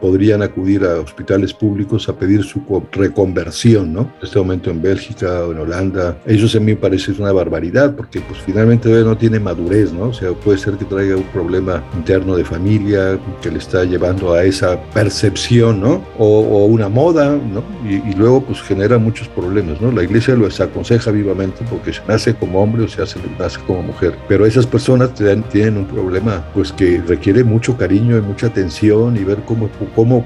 podrían 0.00 0.42
acudir 0.42 0.84
a 0.84 1.00
hospitales 1.00 1.52
públicos 1.52 2.08
a 2.08 2.16
pedir 2.16 2.42
su 2.42 2.62
reconversión, 2.92 3.92
¿no? 3.92 4.02
En 4.02 4.24
este 4.24 4.38
momento 4.38 4.70
en 4.70 4.82
Bélgica 4.82 5.44
o 5.44 5.52
en 5.52 5.58
Holanda, 5.58 6.16
eso 6.26 6.56
a 6.56 6.60
mí 6.60 6.72
me 6.72 6.76
parece 6.76 7.12
una 7.12 7.32
barbaridad 7.32 7.94
porque, 7.94 8.20
pues, 8.20 8.40
finalmente 8.40 8.88
no 8.88 9.16
tiene 9.16 9.38
madurez, 9.40 9.92
¿no? 9.92 10.06
O 10.06 10.12
sea, 10.12 10.32
puede 10.32 10.58
ser 10.58 10.74
que 10.74 10.84
traiga 10.84 11.16
un 11.16 11.24
problema 11.24 11.82
interno 11.96 12.36
de 12.36 12.44
familia 12.44 13.18
que 13.42 13.50
le 13.50 13.58
está 13.58 13.84
llevando 13.84 14.32
a 14.32 14.44
esa 14.44 14.80
percepción, 15.04 15.80
¿no? 15.80 16.02
O, 16.18 16.40
o 16.40 16.64
una 16.64 16.88
moda, 16.88 17.36
¿no? 17.36 17.62
Y, 17.86 18.14
luego 18.14 18.42
pues 18.42 18.62
genera 18.62 18.96
muchos 18.96 19.28
problemas, 19.28 19.78
¿no? 19.80 19.92
La 19.92 20.02
iglesia 20.02 20.34
lo 20.34 20.46
aconseja 20.46 21.10
vivamente 21.10 21.62
porque 21.68 21.92
se 21.92 22.00
nace 22.08 22.34
como 22.34 22.62
hombre 22.62 22.84
o 22.84 22.88
se 22.88 23.02
hace, 23.02 23.18
nace 23.38 23.58
como 23.66 23.82
mujer. 23.82 24.16
Pero 24.28 24.46
esas 24.46 24.66
personas 24.66 25.10
tienen 25.14 25.76
un 25.76 25.84
problema 25.84 26.42
pues 26.54 26.72
que 26.72 27.02
requiere 27.06 27.44
mucho 27.44 27.76
cariño 27.76 28.16
y 28.16 28.22
mucha 28.22 28.46
atención 28.46 29.16
y 29.18 29.24
ver 29.24 29.38
cómo, 29.46 29.68
cómo 29.94 30.24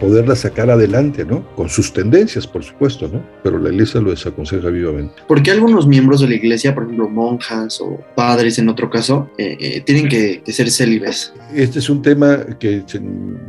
poderla 0.00 0.36
sacar 0.36 0.70
adelante, 0.70 1.24
¿no? 1.24 1.46
Con 1.54 1.68
sus 1.68 1.92
tendencias, 1.92 2.46
por 2.46 2.62
supuesto, 2.62 3.08
¿no? 3.08 3.24
Pero 3.42 3.58
la 3.58 3.70
iglesia 3.70 4.00
lo 4.00 4.10
desaconseja 4.10 4.68
vivamente. 4.68 5.14
¿Por 5.26 5.42
qué 5.42 5.50
algunos 5.50 5.86
miembros 5.86 6.20
de 6.20 6.28
la 6.28 6.34
iglesia, 6.34 6.74
por 6.74 6.84
ejemplo, 6.84 7.08
monjas 7.08 7.80
o 7.80 8.00
padres 8.14 8.58
en 8.58 8.68
otro 8.68 8.90
caso, 8.90 9.30
eh, 9.38 9.56
eh, 9.60 9.80
tienen 9.82 10.08
que, 10.08 10.42
que, 10.42 10.52
ser 10.52 10.70
célibes? 10.70 11.32
Este 11.54 11.78
es 11.78 11.88
un 11.88 12.02
tema 12.02 12.44
que 12.58 12.84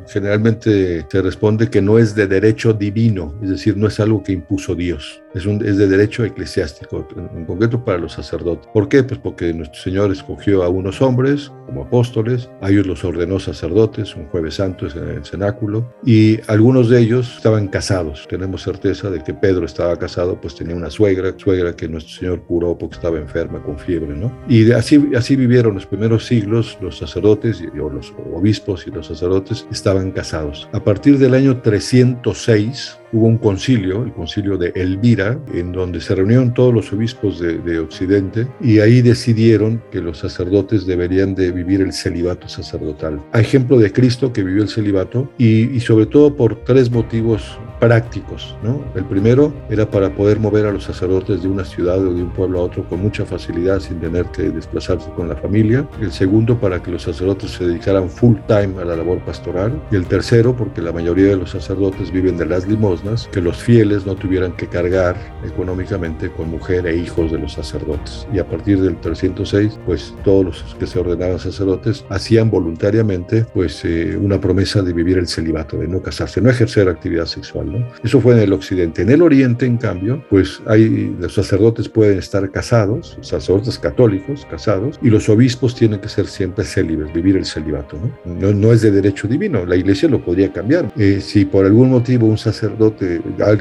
generalmente 0.08 1.06
se 1.10 1.22
responde 1.22 1.70
que 1.70 1.82
no 1.82 1.98
es 1.98 2.16
de 2.16 2.28
derecho 2.28 2.74
divino, 2.74 3.34
es 3.42 3.50
decir, 3.50 3.78
no 3.78 3.88
es 3.88 4.00
algo 4.00 4.24
que 4.24 4.34
impuso 4.34 4.76
Dios, 4.76 5.22
es, 5.34 5.46
un, 5.46 5.66
es 5.66 5.78
de 5.78 5.88
derecho 5.88 6.24
eclesiástico, 6.24 7.08
en 7.16 7.46
concreto 7.46 7.84
para 7.84 7.98
los 7.98 8.14
sacerdotes. 8.14 8.68
¿Por 8.74 8.88
qué? 8.90 9.04
Pues 9.04 9.20
porque 9.20 9.54
nuestro 9.54 9.82
Señor 9.82 10.12
escogió 10.12 10.64
a 10.64 10.70
unos 10.70 11.02
hombres 11.02 11.52
como 11.66 11.84
apóstoles, 11.84 12.50
a 12.62 12.70
ellos 12.70 12.88
los 12.88 13.04
ordenó 13.04 13.40
sacerdotes, 13.40 14.16
un 14.16 14.26
jueves 14.28 14.56
santo 14.56 14.88
en 14.88 15.10
el 15.10 15.26
cenáculo, 15.26 15.94
y 16.04 16.17
algunos 16.48 16.90
de 16.90 17.00
ellos 17.00 17.36
estaban 17.38 17.68
casados. 17.68 18.26
Tenemos 18.30 18.64
certeza 18.64 19.10
de 19.10 19.24
que 19.24 19.34
Pedro 19.34 19.66
estaba 19.66 19.98
casado, 19.98 20.40
pues 20.40 20.56
tenía 20.56 20.76
una 20.76 20.90
suegra, 20.90 21.34
suegra 21.38 21.76
que 21.76 21.88
nuestro 21.88 22.14
Señor 22.16 22.44
curó 22.44 22.78
porque 22.78 22.96
estaba 22.96 23.18
enferma 23.18 23.62
con 23.62 23.78
fiebre, 23.78 24.16
¿no? 24.16 24.32
Y 24.48 24.72
así, 24.72 25.12
así 25.16 25.36
vivieron 25.36 25.76
los 25.76 25.86
primeros 25.86 26.26
siglos 26.26 26.78
los 26.82 26.98
sacerdotes, 26.98 27.62
o 27.82 27.90
los 27.90 28.14
obispos 28.34 28.88
y 28.88 28.92
los 28.92 29.08
sacerdotes 29.08 29.68
estaban 29.72 30.12
casados. 30.12 30.68
A 30.72 30.84
partir 30.84 31.18
del 31.18 31.34
año 31.34 31.62
306, 31.62 32.98
hubo 33.12 33.28
un 33.28 33.38
concilio, 33.38 34.04
el 34.04 34.14
concilio 34.14 34.58
de 34.58 34.72
Elvira, 34.76 35.40
en 35.54 35.72
donde 35.72 36.02
se 36.02 36.16
reunieron 36.16 36.54
todos 36.54 36.74
los 36.74 36.92
obispos 36.92 37.40
de, 37.40 37.60
de, 37.60 37.80
Occidente 37.80 38.48
y 38.60 38.80
ahí 38.80 39.02
decidieron 39.02 39.82
que 39.92 40.02
los 40.02 40.18
sacerdotes 40.18 40.86
deberían 40.86 41.36
de 41.36 41.52
vivir 41.52 41.82
el 41.82 41.94
celibato 41.94 42.50
sacerdotal. 42.50 43.22
A 43.32 43.40
ejemplo 43.40 43.78
de 43.78 43.92
Cristo 43.92 44.34
que 44.34 44.44
vivió 44.44 44.64
el 44.64 44.70
celibato 44.70 45.32
y, 45.38 45.76
y 45.76 45.80
sobre 45.80 46.08
todo 46.08 46.36
por 46.36 46.64
tres 46.64 46.92
motivos 46.92 47.58
prácticos. 47.80 48.56
¿no? 48.64 48.84
El 48.96 49.06
primero 49.06 49.54
era 49.70 49.90
para 49.90 50.14
poder 50.14 50.40
mover 50.40 50.66
a 50.66 50.72
los 50.72 50.84
sacerdotes 50.84 51.44
de 51.44 51.48
una 51.48 51.64
ciudad 51.64 52.00
o 52.00 52.14
de 52.14 52.24
un 52.24 52.32
pueblo 52.32 52.60
a 52.60 52.64
otro 52.64 52.84
con 52.88 53.02
mucha 53.02 53.26
facilidad 53.26 53.80
sin 53.80 54.00
tener 54.00 54.26
que 54.28 54.44
desplazarse 54.44 55.10
con 55.12 55.30
la 55.30 55.36
familia. 55.36 55.88
El 56.02 56.12
segundo 56.12 56.60
para 56.60 56.82
que 56.82 56.92
los 56.92 57.04
sacerdotes 57.04 57.52
se 57.52 57.66
dedicaran 57.66 58.10
full 58.10 58.38
time 58.48 58.82
a 58.82 58.86
la 58.86 58.96
labor 58.96 59.20
pastoral. 59.20 59.82
Y 59.92 59.96
el 59.96 60.06
tercero 60.06 60.56
porque 60.56 60.82
la 60.82 60.92
mayoría 60.92 61.28
de 61.28 61.38
los 61.38 61.52
sacerdotes 61.52 62.12
viven 62.12 62.38
de 62.38 62.46
las 62.46 62.68
limosnas, 62.68 62.97
que 63.32 63.42
los 63.42 63.58
fieles 63.58 64.06
no 64.06 64.16
tuvieran 64.16 64.54
que 64.54 64.68
cargar 64.68 65.16
económicamente 65.46 66.30
con 66.30 66.50
mujer 66.50 66.88
e 66.88 66.96
hijos 66.96 67.32
de 67.32 67.40
los 67.40 67.54
sacerdotes. 67.54 68.28
Y 68.34 68.40
a 68.40 68.48
partir 68.48 68.82
del 68.82 68.98
306, 68.98 69.80
pues 69.86 70.14
todos 70.24 70.46
los 70.46 70.76
que 70.80 70.88
se 70.88 71.00
ordenaban 71.00 71.40
sacerdotes 71.40 72.06
hacían 72.10 72.50
voluntariamente 72.50 73.46
pues 73.54 73.84
eh, 73.86 74.18
una 74.20 74.40
promesa 74.40 74.82
de 74.82 74.94
vivir 74.94 75.18
el 75.18 75.28
celibato, 75.28 75.78
de 75.78 75.88
no 75.88 76.02
casarse, 76.02 76.42
no 76.42 76.50
ejercer 76.50 76.90
actividad 76.90 77.26
sexual. 77.26 77.72
¿no? 77.72 77.88
Eso 78.04 78.20
fue 78.22 78.34
en 78.34 78.40
el 78.40 78.54
occidente. 78.54 79.02
En 79.02 79.10
el 79.10 79.22
oriente, 79.22 79.66
en 79.66 79.78
cambio, 79.78 80.24
pues 80.30 80.62
hay, 80.66 81.16
los 81.20 81.34
sacerdotes 81.34 81.90
pueden 81.90 82.18
estar 82.18 82.50
casados, 82.52 83.18
sacerdotes 83.22 83.80
católicos 83.80 84.46
casados, 84.50 85.00
y 85.02 85.10
los 85.10 85.30
obispos 85.30 85.76
tienen 85.76 86.00
que 86.00 86.10
ser 86.10 86.28
siempre 86.28 86.66
célibes, 86.66 87.14
vivir 87.14 87.38
el 87.38 87.46
celibato. 87.46 87.98
¿no? 88.26 88.34
No, 88.34 88.54
no 88.54 88.72
es 88.74 88.82
de 88.82 88.92
derecho 88.92 89.28
divino, 89.28 89.66
la 89.66 89.76
iglesia 89.76 90.10
lo 90.10 90.24
podría 90.24 90.52
cambiar. 90.52 90.92
Eh, 90.98 91.20
si 91.22 91.46
por 91.46 91.66
algún 91.66 91.90
motivo 91.90 92.28
un 92.28 92.38
sacerdote, 92.38 92.87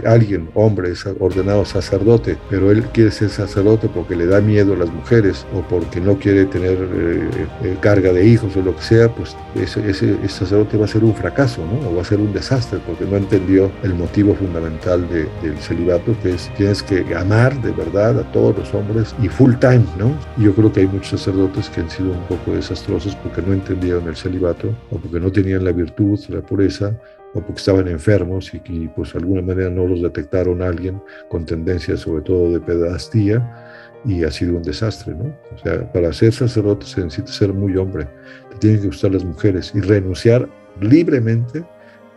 alguien, 0.04 0.48
hombre, 0.54 0.92
es 0.92 1.04
ordenado 1.18 1.64
sacerdote, 1.64 2.36
pero 2.50 2.70
él 2.70 2.84
quiere 2.92 3.10
ser 3.10 3.30
sacerdote 3.30 3.88
porque 3.88 4.16
le 4.16 4.26
da 4.26 4.40
miedo 4.40 4.74
a 4.74 4.76
las 4.76 4.90
mujeres 4.90 5.46
o 5.54 5.60
porque 5.62 6.00
no 6.00 6.18
quiere 6.18 6.46
tener 6.46 6.76
eh, 6.76 7.28
eh, 7.62 7.76
carga 7.80 8.12
de 8.12 8.26
hijos 8.26 8.56
o 8.56 8.62
lo 8.62 8.74
que 8.76 8.82
sea, 8.82 9.08
pues 9.08 9.36
ese, 9.54 9.88
ese, 9.88 10.16
ese, 10.22 10.28
sacerdote 10.28 10.76
va 10.76 10.84
a 10.84 10.88
ser 10.88 11.04
un 11.04 11.14
fracaso, 11.14 11.62
¿no? 11.64 11.88
O 11.88 11.96
va 11.96 12.02
a 12.02 12.04
ser 12.04 12.18
un 12.18 12.32
desastre 12.32 12.78
porque 12.86 13.04
no 13.04 13.16
entendió 13.16 13.70
el 13.82 13.94
motivo 13.94 14.34
fundamental 14.34 15.08
de, 15.08 15.26
del 15.42 15.58
celibato, 15.58 16.14
que 16.22 16.34
es 16.34 16.50
tienes 16.56 16.82
que 16.82 17.14
amar 17.14 17.60
de 17.62 17.72
verdad 17.72 18.18
a 18.20 18.32
todos 18.32 18.56
los 18.56 18.74
hombres 18.74 19.14
y 19.22 19.28
full 19.28 19.54
time, 19.56 19.84
¿no? 19.98 20.12
Yo 20.36 20.54
creo 20.54 20.72
que 20.72 20.80
hay 20.80 20.86
muchos 20.86 21.20
sacerdotes 21.20 21.68
que 21.70 21.80
han 21.80 21.90
sido 21.90 22.10
un 22.10 22.22
poco 22.24 22.52
desastrosos 22.52 23.16
porque 23.16 23.42
no 23.42 23.52
entendieron 23.52 24.06
el 24.08 24.16
celibato 24.16 24.68
o 24.90 24.98
porque 24.98 25.20
no 25.20 25.30
tenían 25.30 25.64
la 25.64 25.72
virtud, 25.72 26.18
la 26.28 26.40
pureza 26.40 26.92
o 27.36 27.40
porque 27.40 27.58
estaban 27.58 27.86
enfermos 27.86 28.52
y 28.54 28.60
que 28.60 28.90
pues 28.96 29.12
de 29.12 29.18
alguna 29.18 29.42
manera 29.42 29.68
no 29.68 29.86
los 29.86 30.00
detectaron 30.00 30.62
alguien 30.62 31.00
con 31.28 31.44
tendencias 31.44 32.00
sobre 32.00 32.22
todo 32.22 32.50
de 32.50 32.60
pedastía 32.60 33.90
y 34.06 34.24
ha 34.24 34.30
sido 34.30 34.56
un 34.56 34.62
desastre, 34.62 35.14
¿no? 35.14 35.36
O 35.54 35.58
sea, 35.62 35.92
para 35.92 36.12
ser 36.12 36.32
sacerdote 36.32 36.86
se 36.86 37.02
necesita 37.02 37.32
ser 37.32 37.52
muy 37.52 37.76
hombre, 37.76 38.08
te 38.50 38.58
tienen 38.58 38.80
que 38.80 38.86
gustar 38.86 39.12
las 39.12 39.24
mujeres 39.24 39.72
y 39.74 39.80
renunciar 39.80 40.48
libremente 40.80 41.64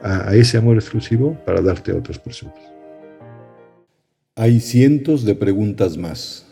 a, 0.02 0.30
a 0.30 0.36
ese 0.36 0.58
amor 0.58 0.78
exclusivo 0.78 1.38
para 1.46 1.62
darte 1.62 1.92
a 1.92 1.96
otras 1.96 2.18
personas. 2.18 2.56
Hay 4.36 4.62
cientos 4.62 5.26
de 5.26 5.36
preguntas 5.36 5.98
más, 5.98 6.46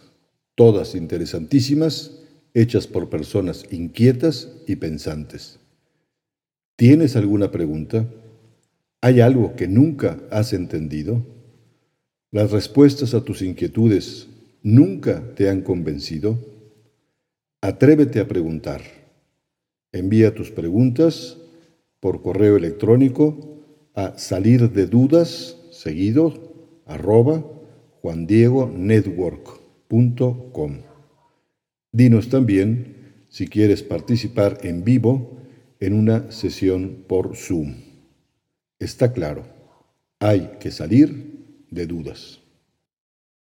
todas 0.56 0.94
interesantísimas, 0.96 2.20
hechas 2.54 2.88
por 2.88 3.10
personas 3.10 3.66
inquietas 3.72 4.50
y 4.68 4.76
pensantes. 4.76 5.60
¿Tienes 6.76 7.16
alguna 7.16 7.50
pregunta? 7.52 8.08
¿Hay 9.02 9.22
algo 9.22 9.56
que 9.56 9.68
nunca 9.68 10.20
has 10.32 10.54
entendido? 10.54 11.24
¿Las 12.32 12.50
respuestas 12.52 13.14
a 13.14 13.24
tus 13.24 13.44
inquietudes 13.44 14.28
nunca 14.64 15.36
te 15.36 15.50
han 15.50 15.62
convencido? 15.62 16.40
Atrévete 17.62 18.20
a 18.20 18.28
preguntar. 18.28 18.82
Envía 19.92 20.34
tus 20.34 20.50
preguntas 20.50 21.38
por 22.00 22.24
correo 22.24 22.58
electrónico 22.58 23.60
a 23.94 24.18
salir 24.18 24.72
de 24.72 24.88
dudas 24.88 25.58
seguido 25.72 26.34
arroba 26.86 27.46
juandiegonetwork.com. 28.02 30.78
Dinos 31.92 32.30
también 32.30 32.96
si 33.30 33.48
quieres 33.48 33.84
participar 33.84 34.58
en 34.64 34.84
vivo 34.84 35.38
en 35.80 35.94
una 35.94 36.32
sesión 36.32 37.04
por 37.08 37.36
Zoom. 37.36 37.87
Está 38.80 39.12
claro, 39.12 39.44
hay 40.20 40.58
que 40.60 40.70
salir 40.70 41.66
de 41.72 41.88
dudas. 41.88 42.40